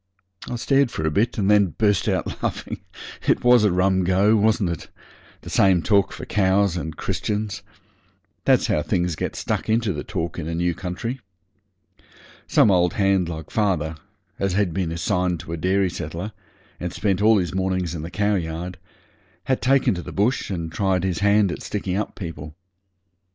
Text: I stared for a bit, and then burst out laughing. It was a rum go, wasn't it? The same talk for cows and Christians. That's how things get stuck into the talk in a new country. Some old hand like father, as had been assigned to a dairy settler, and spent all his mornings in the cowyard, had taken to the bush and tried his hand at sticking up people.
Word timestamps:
I 0.49 0.55
stared 0.55 0.89
for 0.89 1.05
a 1.05 1.11
bit, 1.11 1.37
and 1.37 1.47
then 1.47 1.75
burst 1.77 2.07
out 2.07 2.41
laughing. 2.41 2.79
It 3.27 3.43
was 3.43 3.63
a 3.63 3.71
rum 3.71 4.03
go, 4.03 4.35
wasn't 4.35 4.71
it? 4.71 4.87
The 5.41 5.51
same 5.51 5.83
talk 5.83 6.11
for 6.11 6.25
cows 6.25 6.75
and 6.75 6.97
Christians. 6.97 7.61
That's 8.43 8.65
how 8.65 8.81
things 8.81 9.15
get 9.15 9.35
stuck 9.35 9.69
into 9.69 9.93
the 9.93 10.03
talk 10.03 10.39
in 10.39 10.47
a 10.47 10.55
new 10.55 10.73
country. 10.73 11.19
Some 12.47 12.71
old 12.71 12.93
hand 12.93 13.29
like 13.29 13.51
father, 13.51 13.95
as 14.39 14.53
had 14.53 14.73
been 14.73 14.91
assigned 14.91 15.39
to 15.41 15.53
a 15.53 15.57
dairy 15.57 15.91
settler, 15.91 16.31
and 16.79 16.91
spent 16.91 17.21
all 17.21 17.37
his 17.37 17.53
mornings 17.53 17.93
in 17.93 18.01
the 18.01 18.09
cowyard, 18.09 18.79
had 19.43 19.61
taken 19.61 19.93
to 19.93 20.01
the 20.01 20.11
bush 20.11 20.49
and 20.49 20.71
tried 20.71 21.03
his 21.03 21.19
hand 21.19 21.51
at 21.51 21.61
sticking 21.61 21.95
up 21.95 22.15
people. 22.15 22.55